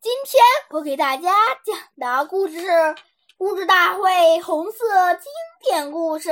[0.00, 0.40] 今天
[0.70, 1.34] 我给大家
[1.64, 2.66] 讲的故事是
[3.36, 4.78] 《故事大会红色
[5.14, 5.24] 经
[5.60, 6.30] 典故事》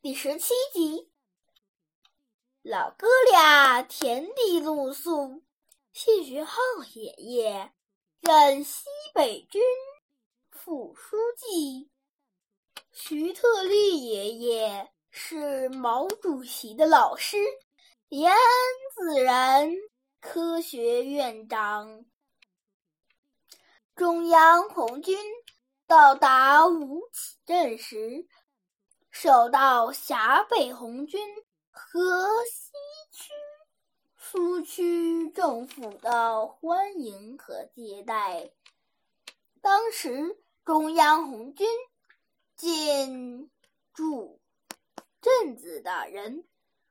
[0.00, 1.10] 第十七集。
[2.62, 5.42] 老哥俩田地露宿，
[5.92, 6.58] 谢学浩
[6.94, 7.70] 爷爷
[8.20, 9.60] 任西北军
[10.50, 11.90] 副书记，
[12.92, 17.36] 徐特立爷爷是毛主席的老师，
[18.08, 18.40] 延安
[18.96, 19.70] 自然
[20.18, 22.06] 科学院长。
[24.02, 25.16] 中央红军
[25.86, 28.26] 到达吴起镇时，
[29.12, 31.24] 受到陕北红军
[31.70, 32.72] 和西
[33.12, 33.30] 区
[34.16, 38.50] 苏区政府的欢迎和接待。
[39.60, 41.68] 当时，中央红军
[42.56, 43.52] 进
[43.94, 44.40] 驻
[45.20, 46.44] 镇子的人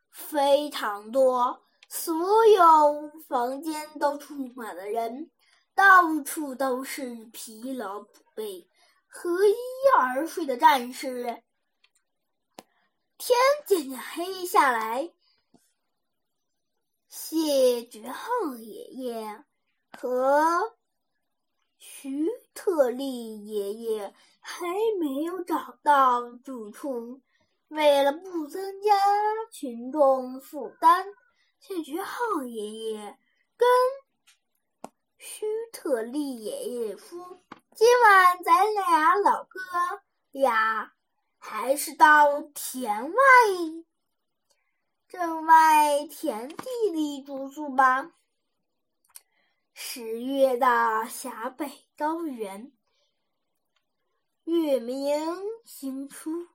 [0.10, 5.30] 非常多，所有房间都住满了人。
[5.82, 8.70] 到处都是疲劳不备、
[9.08, 9.56] 和衣
[9.98, 11.42] 而睡的战士。
[13.18, 15.12] 天渐渐黑下来，
[17.10, 19.44] 谢觉浩爷爷
[19.92, 20.78] 和
[21.80, 24.68] 徐特立爷爷还
[25.00, 27.24] 没有找到住处。
[27.70, 28.94] 为了不增加
[29.52, 31.08] 群众负担，
[31.60, 33.18] 谢觉浩爷爷
[33.58, 33.68] 跟。
[35.24, 35.46] 徐
[35.84, 37.42] 特立爷爷说
[37.74, 39.60] ：“今晚咱俩老哥
[40.30, 40.94] 俩
[41.40, 43.16] 还是到田外
[45.08, 48.12] 镇外田地里住宿吧。
[49.74, 52.72] 十月的陕北高原，
[54.44, 55.20] 月明
[55.66, 56.48] 星出，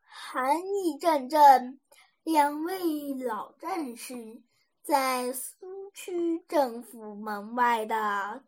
[0.00, 1.80] 寒意阵阵。
[2.22, 4.44] 两位老战士。”
[4.84, 8.42] 在苏区政府门外的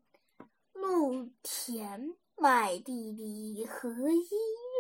[0.73, 4.29] 露田麦地里合衣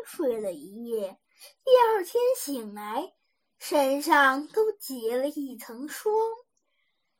[0.04, 1.16] 睡了一夜，
[1.64, 3.14] 第二天醒来，
[3.60, 6.12] 身上都结了一层霜。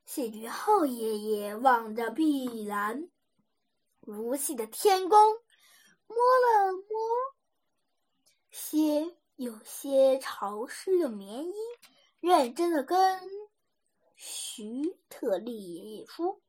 [0.05, 3.09] 谢觉浩爷爷望着碧蓝
[4.01, 5.17] 如洗的天空，
[6.09, 6.83] 摸了摸
[8.51, 11.55] 些有些潮湿的棉衣，
[12.19, 13.46] 认真的跟。
[14.17, 16.41] 徐特立爷爷说：“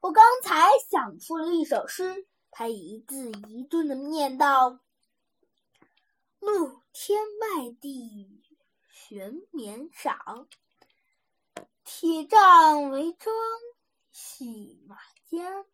[0.00, 4.80] 我刚才想出了一首诗。”他一字一顿的念道
[6.38, 8.42] ：“露天麦地
[8.88, 10.46] 悬棉裳，
[11.84, 13.34] 铁杖为装
[14.12, 14.96] 系马
[15.28, 15.66] 缰。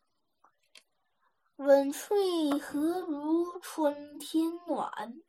[1.57, 5.23] 温吹何如春天暖？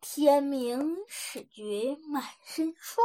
[0.00, 3.04] 天明始觉满身霜。”